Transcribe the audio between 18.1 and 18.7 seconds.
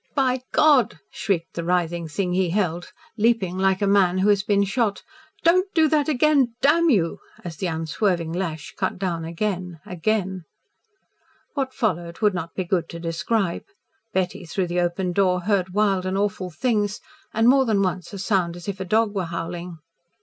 a sound as